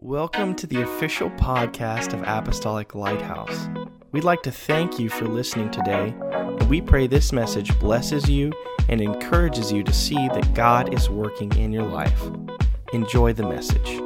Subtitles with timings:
[0.00, 3.68] Welcome to the official podcast of Apostolic Lighthouse.
[4.12, 8.52] We'd like to thank you for listening today, and we pray this message blesses you
[8.88, 12.22] and encourages you to see that God is working in your life.
[12.92, 14.00] Enjoy the message.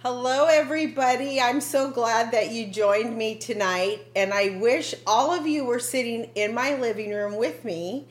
[0.00, 1.40] Hello, everybody.
[1.40, 5.78] I'm so glad that you joined me tonight, and I wish all of you were
[5.78, 8.08] sitting in my living room with me.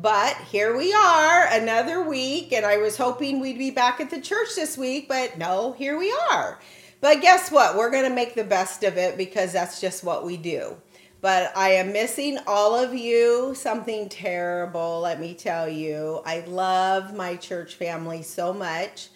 [0.00, 4.20] But here we are, another week, and I was hoping we'd be back at the
[4.20, 6.58] church this week, but no, here we are.
[7.00, 7.76] But guess what?
[7.76, 10.76] We're going to make the best of it because that's just what we do.
[11.20, 13.54] But I am missing all of you.
[13.54, 16.22] Something terrible, let me tell you.
[16.24, 19.08] I love my church family so much.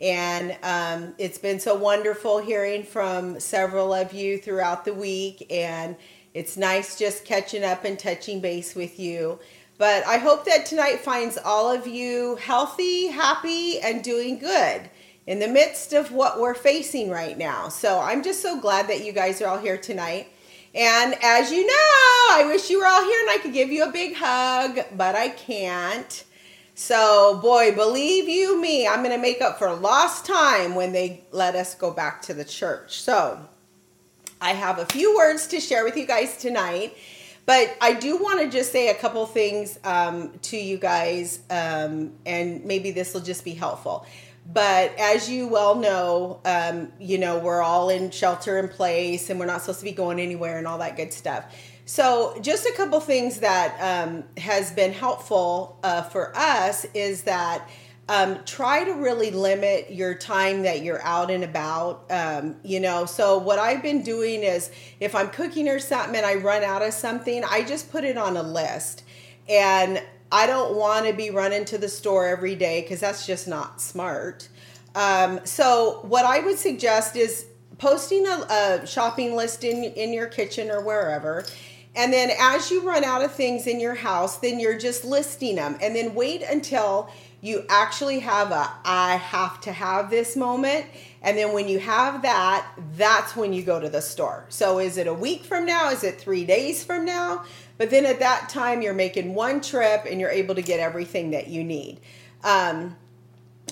[0.00, 5.46] And um, it's been so wonderful hearing from several of you throughout the week.
[5.50, 5.96] And
[6.32, 9.38] it's nice just catching up and touching base with you.
[9.80, 14.90] But I hope that tonight finds all of you healthy, happy, and doing good
[15.26, 17.70] in the midst of what we're facing right now.
[17.70, 20.28] So I'm just so glad that you guys are all here tonight.
[20.74, 23.84] And as you know, I wish you were all here and I could give you
[23.84, 26.24] a big hug, but I can't.
[26.74, 31.24] So, boy, believe you me, I'm going to make up for lost time when they
[31.30, 33.00] let us go back to the church.
[33.00, 33.48] So,
[34.42, 36.98] I have a few words to share with you guys tonight.
[37.46, 42.12] But I do want to just say a couple things um, to you guys, um,
[42.24, 44.06] and maybe this will just be helpful.
[44.52, 49.38] But as you well know, um, you know, we're all in shelter in place and
[49.38, 51.44] we're not supposed to be going anywhere and all that good stuff.
[51.84, 57.68] So, just a couple things that um, has been helpful uh, for us is that
[58.10, 62.10] um, try to really limit your time that you're out and about.
[62.10, 66.26] Um, you know, so what I've been doing is if I'm cooking or something and
[66.26, 69.04] I run out of something, I just put it on a list.
[69.48, 73.46] And I don't want to be running to the store every day because that's just
[73.46, 74.48] not smart.
[74.96, 77.46] Um, so, what I would suggest is
[77.78, 81.44] posting a, a shopping list in, in your kitchen or wherever.
[81.96, 85.56] And then as you run out of things in your house, then you're just listing
[85.56, 85.76] them.
[85.80, 87.10] And then wait until
[87.40, 90.86] you actually have a I have to have this moment.
[91.22, 94.46] And then when you have that, that's when you go to the store.
[94.48, 95.90] So is it a week from now?
[95.90, 97.44] Is it three days from now?
[97.78, 101.30] But then at that time, you're making one trip and you're able to get everything
[101.30, 102.00] that you need.
[102.42, 102.96] Um,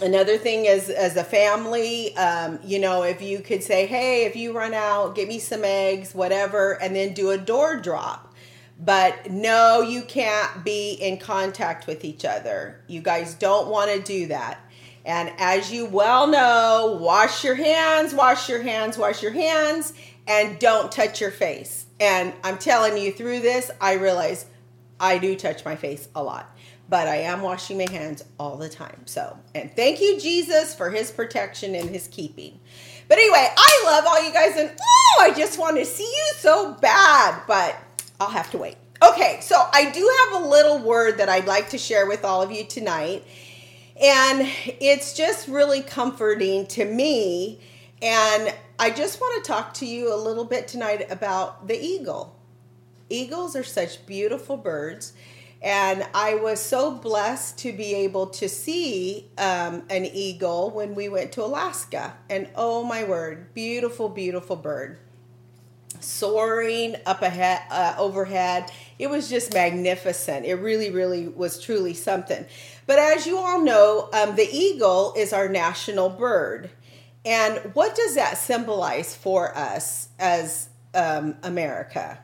[0.03, 4.37] another thing is as a family um, you know if you could say hey if
[4.37, 8.28] you run out get me some eggs whatever and then do a door drop
[8.78, 12.81] but no, you can't be in contact with each other.
[12.87, 14.61] You guys don't want to do that.
[15.05, 19.94] And as you well know, wash your hands, wash your hands, wash your hands,
[20.27, 21.87] and don't touch your face.
[21.99, 24.47] And I'm telling you, through this, I realize
[25.00, 26.55] I do touch my face a lot,
[26.88, 29.03] but I am washing my hands all the time.
[29.06, 32.61] So, and thank you, Jesus, for his protection and his keeping.
[33.09, 36.33] But anyway, I love all you guys, and oh, I just want to see you
[36.37, 37.75] so bad, but
[38.21, 38.77] I'll have to wait.
[39.01, 42.43] Okay, so I do have a little word that I'd like to share with all
[42.43, 43.25] of you tonight.
[44.01, 44.49] And
[44.81, 47.61] it's just really comforting to me.
[48.03, 52.37] And I just want to talk to you a little bit tonight about the eagle.
[53.09, 55.12] Eagles are such beautiful birds.
[55.62, 61.09] And I was so blessed to be able to see um, an eagle when we
[61.09, 62.17] went to Alaska.
[62.29, 64.99] And oh my word, beautiful, beautiful bird
[66.00, 68.70] soaring up ahead uh, overhead.
[68.98, 70.47] It was just magnificent.
[70.47, 72.44] It really really was truly something.
[72.86, 76.70] But as you all know um, the eagle is our national bird.
[77.25, 82.19] And what does that symbolize for us as um, america?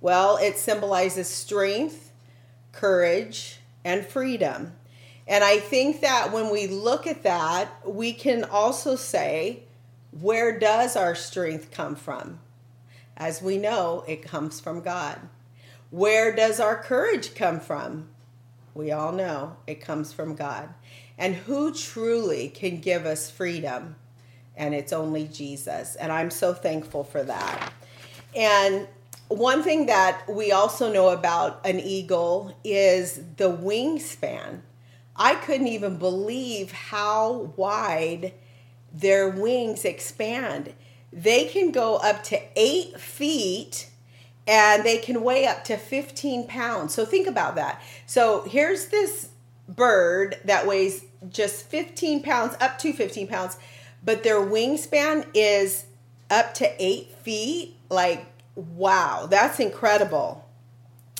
[0.00, 2.12] Well it symbolizes strength
[2.72, 4.72] courage and freedom.
[5.26, 9.62] And i think that when we look at that we can also say
[10.20, 12.38] where does our strength come from
[13.22, 15.16] as we know, it comes from God.
[15.90, 18.08] Where does our courage come from?
[18.74, 20.70] We all know it comes from God.
[21.16, 23.94] And who truly can give us freedom?
[24.56, 25.94] And it's only Jesus.
[25.94, 27.72] And I'm so thankful for that.
[28.34, 28.88] And
[29.28, 34.62] one thing that we also know about an eagle is the wingspan.
[35.14, 38.34] I couldn't even believe how wide
[38.92, 40.74] their wings expand
[41.12, 43.88] they can go up to eight feet
[44.46, 46.94] and they can weigh up to 15 pounds.
[46.94, 47.80] So think about that.
[48.06, 49.30] So here's this
[49.68, 53.56] bird that weighs just 15 pounds, up to 15 pounds,
[54.04, 55.84] but their wingspan is
[56.30, 57.76] up to eight feet.
[57.88, 58.26] Like,
[58.56, 60.48] wow, that's incredible.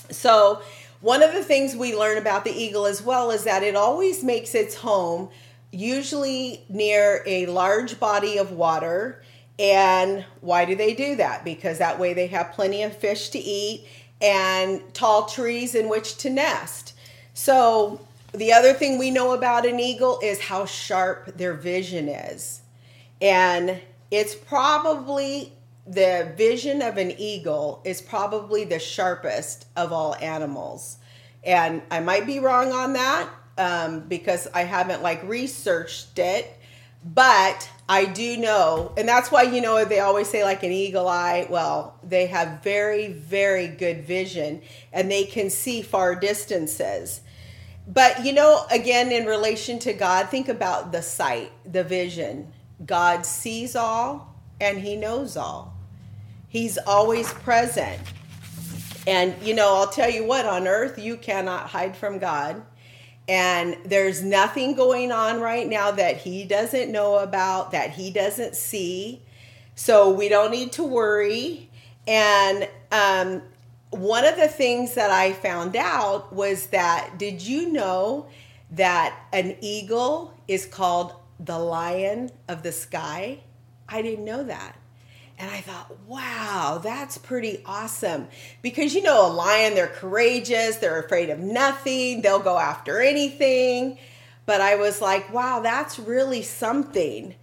[0.09, 0.61] So,
[0.99, 4.23] one of the things we learn about the eagle as well is that it always
[4.23, 5.29] makes its home
[5.71, 9.21] usually near a large body of water.
[9.59, 11.45] And why do they do that?
[11.45, 13.85] Because that way they have plenty of fish to eat
[14.21, 16.93] and tall trees in which to nest.
[17.33, 18.01] So,
[18.31, 22.61] the other thing we know about an eagle is how sharp their vision is.
[23.21, 23.79] And
[24.09, 25.53] it's probably
[25.85, 30.97] the vision of an eagle is probably the sharpest of all animals.
[31.43, 36.57] And I might be wrong on that um, because I haven't like researched it,
[37.03, 41.07] but I do know, and that's why you know they always say like an eagle
[41.07, 41.47] eye.
[41.49, 44.61] Well, they have very, very good vision
[44.93, 47.21] and they can see far distances.
[47.85, 52.53] But you know, again, in relation to God, think about the sight, the vision.
[52.85, 55.73] God sees all and he knows all.
[56.47, 58.01] He's always present.
[59.05, 62.63] And you know, I'll tell you what, on earth you cannot hide from God.
[63.27, 68.55] And there's nothing going on right now that he doesn't know about, that he doesn't
[68.55, 69.21] see.
[69.75, 71.69] So we don't need to worry.
[72.05, 73.41] And um,
[73.91, 78.27] one of the things that I found out was that did you know
[78.71, 83.39] that an eagle is called the lion of the sky?
[83.87, 84.75] I didn't know that.
[85.39, 88.27] And I thought, wow, that's pretty awesome.
[88.61, 93.97] Because, you know, a lion, they're courageous, they're afraid of nothing, they'll go after anything.
[94.45, 97.33] But I was like, wow, that's really something.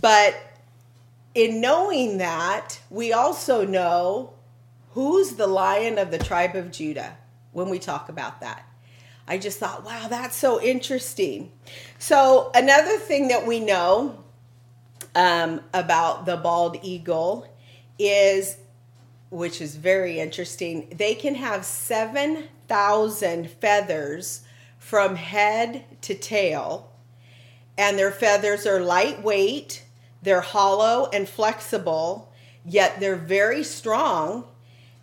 [0.00, 0.36] But
[1.34, 4.32] in knowing that, we also know
[4.92, 7.16] who's the lion of the tribe of Judah
[7.52, 8.64] when we talk about that.
[9.26, 11.52] I just thought, wow, that's so interesting.
[11.98, 14.24] So, another thing that we know
[15.18, 17.52] um, about the bald eagle
[17.98, 18.56] is,
[19.30, 24.42] which is very interesting, they can have 7,000 feathers
[24.78, 26.92] from head to tail,
[27.76, 29.82] and their feathers are lightweight,
[30.22, 32.32] they're hollow and flexible,
[32.64, 34.44] yet they're very strong.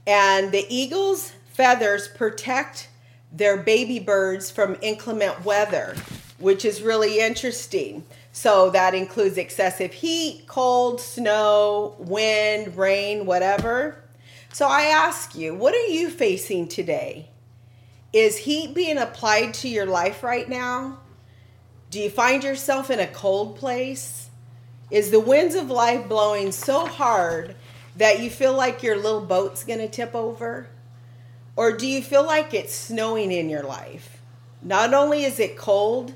[0.07, 2.87] And the eagle's feathers protect
[3.33, 5.95] their baby birds from inclement weather,
[6.37, 8.03] which is really interesting.
[8.31, 14.03] So that includes excessive heat, cold, snow, wind, rain, whatever.
[14.51, 17.29] So I ask you, what are you facing today?
[18.11, 20.99] Is heat being applied to your life right now?
[21.89, 24.29] Do you find yourself in a cold place?
[24.91, 27.55] Is the winds of life blowing so hard
[27.95, 30.67] that you feel like your little boat's going to tip over?
[31.55, 34.21] Or do you feel like it's snowing in your life?
[34.61, 36.13] Not only is it cold,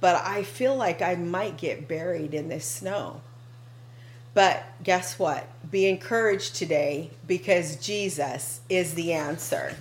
[0.00, 3.20] but I feel like I might get buried in this snow.
[4.34, 5.48] But guess what?
[5.70, 9.74] Be encouraged today because Jesus is the answer.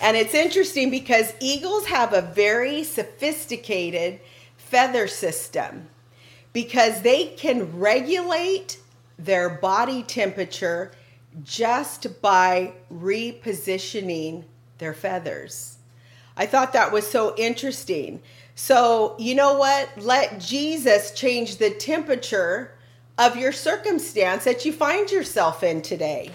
[0.00, 4.20] And it's interesting because eagles have a very sophisticated
[4.56, 5.88] feather system
[6.52, 8.78] because they can regulate
[9.18, 10.92] their body temperature
[11.42, 14.44] just by repositioning
[14.78, 15.76] their feathers.
[16.36, 18.22] I thought that was so interesting.
[18.54, 19.88] So, you know what?
[19.96, 22.72] Let Jesus change the temperature
[23.18, 26.30] of your circumstance that you find yourself in today.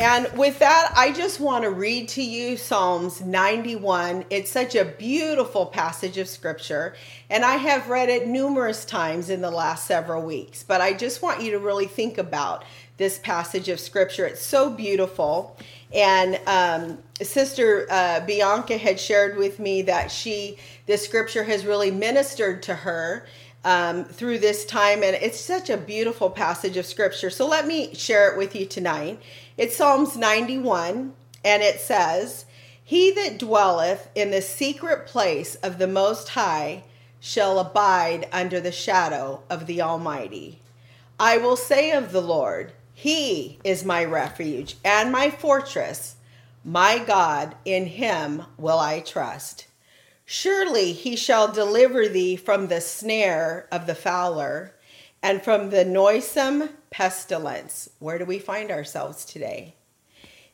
[0.00, 4.26] And with that, I just want to read to you Psalms 91.
[4.30, 6.94] It's such a beautiful passage of scripture,
[7.28, 10.62] and I have read it numerous times in the last several weeks.
[10.62, 12.64] But I just want you to really think about
[12.96, 14.24] this passage of scripture.
[14.24, 15.56] It's so beautiful.
[15.92, 21.90] And um, Sister uh, Bianca had shared with me that she, this scripture has really
[21.90, 23.26] ministered to her
[23.68, 25.02] um, through this time.
[25.02, 27.28] And it's such a beautiful passage of scripture.
[27.28, 29.20] So let me share it with you tonight.
[29.58, 31.12] It's Psalms 91,
[31.44, 32.46] and it says,
[32.82, 36.84] He that dwelleth in the secret place of the Most High
[37.20, 40.62] shall abide under the shadow of the Almighty.
[41.20, 46.16] I will say of the Lord, He is my refuge and my fortress.
[46.64, 49.67] My God, in him will I trust.
[50.30, 54.74] Surely he shall deliver thee from the snare of the fowler
[55.22, 57.88] and from the noisome pestilence.
[57.98, 59.74] Where do we find ourselves today?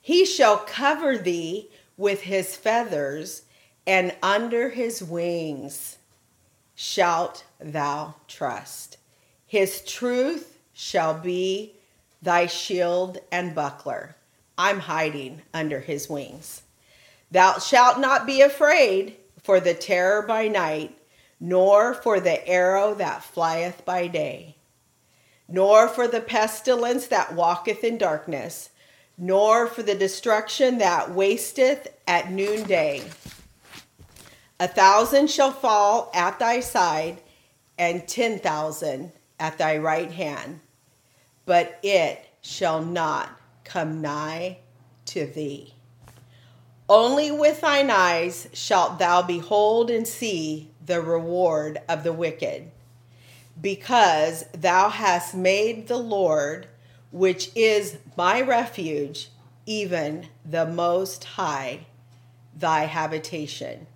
[0.00, 3.42] He shall cover thee with his feathers,
[3.84, 5.98] and under his wings
[6.76, 8.98] shalt thou trust.
[9.44, 11.72] His truth shall be
[12.22, 14.14] thy shield and buckler.
[14.56, 16.62] I'm hiding under his wings.
[17.32, 20.98] Thou shalt not be afraid for the terror by night,
[21.38, 24.56] nor for the arrow that flieth by day
[25.48, 28.70] nor for the pestilence that walketh in darkness,
[29.16, 33.02] nor for the destruction that wasteth at noonday.
[34.58, 37.20] A thousand shall fall at thy side,
[37.78, 40.60] and ten thousand at thy right hand,
[41.44, 43.28] but it shall not
[43.64, 44.58] come nigh
[45.06, 45.73] to thee.
[46.88, 52.70] Only with thine eyes shalt thou behold and see the reward of the wicked,
[53.58, 56.66] because thou hast made the Lord,
[57.10, 59.30] which is my refuge,
[59.64, 61.86] even the Most High,
[62.54, 63.86] thy habitation.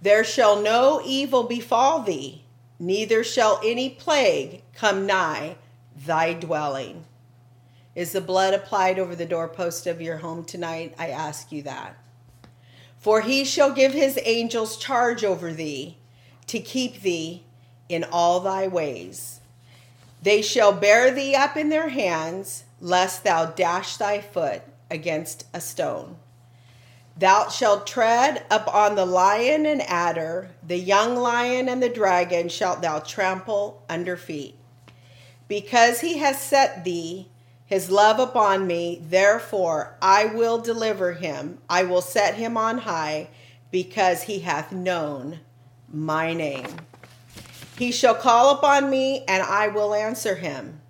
[0.00, 2.44] There shall no evil befall thee,
[2.78, 5.56] neither shall any plague come nigh
[5.94, 7.04] thy dwelling.
[7.96, 10.94] Is the blood applied over the doorpost of your home tonight?
[10.98, 11.96] I ask you that.
[12.98, 15.96] For he shall give his angels charge over thee
[16.46, 17.44] to keep thee
[17.88, 19.40] in all thy ways.
[20.22, 25.60] They shall bear thee up in their hands, lest thou dash thy foot against a
[25.60, 26.16] stone.
[27.16, 32.82] Thou shalt tread upon the lion and adder, the young lion and the dragon shalt
[32.82, 34.54] thou trample under feet.
[35.48, 37.30] Because he has set thee
[37.66, 39.02] his love upon me.
[39.08, 41.58] Therefore, I will deliver him.
[41.68, 43.28] I will set him on high,
[43.70, 45.40] because he hath known
[45.92, 46.66] my name.
[47.76, 50.80] He shall call upon me, and I will answer him.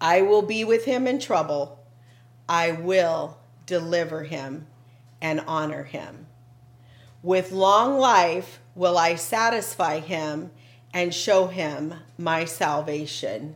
[0.00, 1.78] I will be with him in trouble.
[2.48, 4.66] I will deliver him
[5.22, 6.26] and honor him.
[7.22, 10.50] With long life will I satisfy him
[10.92, 13.54] and show him my salvation.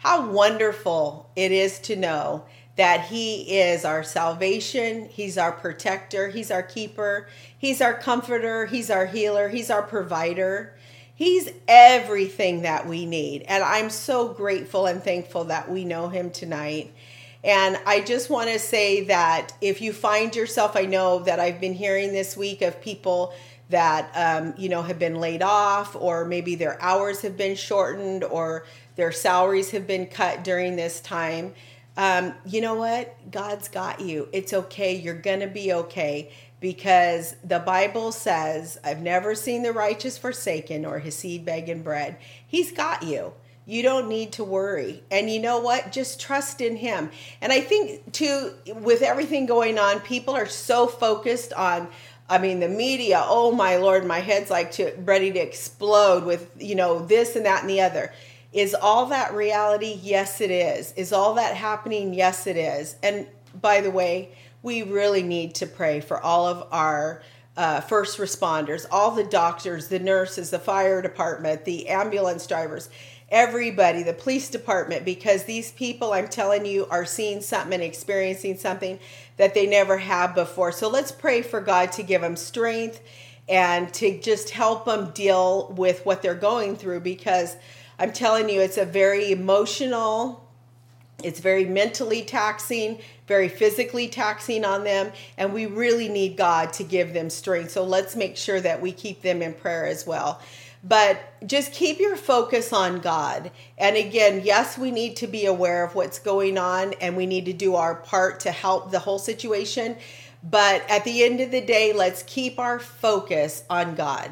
[0.00, 6.50] How wonderful it is to know that He is our salvation, He's our protector, He's
[6.50, 7.28] our keeper,
[7.58, 10.74] He's our comforter, He's our healer, He's our provider.
[11.14, 13.42] He's everything that we need.
[13.42, 16.94] And I'm so grateful and thankful that we know Him tonight.
[17.44, 21.60] And I just want to say that if you find yourself, I know that I've
[21.60, 23.34] been hearing this week of people
[23.70, 28.24] that um, you know have been laid off or maybe their hours have been shortened
[28.24, 28.64] or
[28.96, 31.52] their salaries have been cut during this time
[31.96, 36.30] um, you know what god's got you it's okay you're gonna be okay
[36.60, 42.16] because the bible says i've never seen the righteous forsaken or his seed begging bread
[42.46, 43.32] he's got you
[43.66, 45.04] you don't need to worry.
[45.12, 45.92] And you know what?
[45.92, 47.08] Just trust in Him.
[47.40, 51.86] And I think, too, with everything going on, people are so focused on
[52.30, 56.48] I mean, the media, oh my Lord, my head's like to, ready to explode with,
[56.60, 58.12] you know, this and that and the other.
[58.52, 59.98] Is all that reality?
[60.02, 60.92] Yes, it is.
[60.92, 62.14] Is all that happening?
[62.14, 62.96] Yes, it is.
[63.02, 63.26] And
[63.60, 67.22] by the way, we really need to pray for all of our
[67.56, 72.90] uh, first responders, all the doctors, the nurses, the fire department, the ambulance drivers,
[73.28, 78.56] everybody, the police department, because these people, I'm telling you, are seeing something and experiencing
[78.56, 78.98] something
[79.36, 80.72] that they never have before.
[80.72, 83.00] So let's pray for God to give them strength
[83.48, 87.56] and to just help them deal with what they're going through because
[88.00, 90.48] I'm telling you, it's a very emotional,
[91.22, 96.82] it's very mentally taxing, very physically taxing on them, and we really need God to
[96.82, 97.72] give them strength.
[97.72, 100.40] So let's make sure that we keep them in prayer as well.
[100.82, 103.50] But just keep your focus on God.
[103.76, 107.44] And again, yes, we need to be aware of what's going on and we need
[107.44, 109.96] to do our part to help the whole situation.
[110.42, 114.30] But at the end of the day, let's keep our focus on God.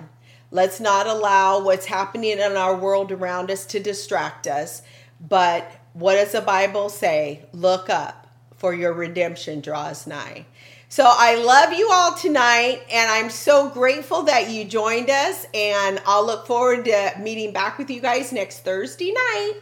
[0.51, 4.83] Let's not allow what's happening in our world around us to distract us.
[5.21, 7.45] But what does the Bible say?
[7.53, 10.47] Look up, for your redemption draws nigh.
[10.91, 15.47] So I love you all tonight, and I'm so grateful that you joined us.
[15.53, 19.55] And I'll look forward to meeting back with you guys next Thursday night.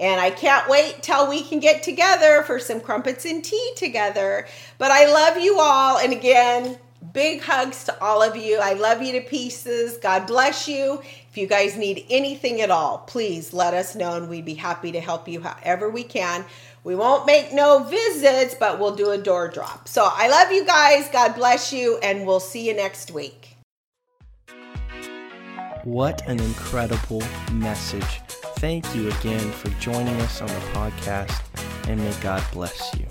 [0.00, 4.48] And I can't wait till we can get together for some crumpets and tea together.
[4.78, 5.98] But I love you all.
[5.98, 6.78] And again,
[7.12, 8.58] big hugs to all of you.
[8.58, 9.96] I love you to pieces.
[9.96, 11.02] God bless you.
[11.30, 14.92] If you guys need anything at all, please let us know, and we'd be happy
[14.92, 16.44] to help you however we can.
[16.84, 19.88] We won't make no visits, but we'll do a door drop.
[19.88, 21.08] So I love you guys.
[21.08, 23.56] God bless you, and we'll see you next week.
[25.84, 28.20] What an incredible message.
[28.58, 31.40] Thank you again for joining us on the podcast,
[31.88, 33.06] and may God bless you.